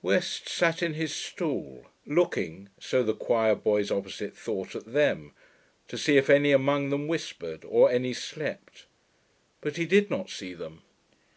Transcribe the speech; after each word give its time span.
West 0.00 0.48
sat 0.48 0.80
in 0.80 0.94
his 0.94 1.12
stall, 1.12 1.86
looking, 2.06 2.68
so 2.78 3.02
the 3.02 3.16
choirboys 3.16 3.90
opposite 3.90 4.32
thought, 4.36 4.76
at 4.76 4.92
them, 4.92 5.32
to 5.88 5.98
see 5.98 6.16
if 6.16 6.30
any 6.30 6.52
among 6.52 6.90
them 6.90 7.08
whispered, 7.08 7.64
or 7.64 7.90
any 7.90 8.12
slept. 8.12 8.86
But 9.60 9.78
he 9.78 9.84
did 9.86 10.08
not 10.08 10.30
see 10.30 10.54
them. 10.54 10.82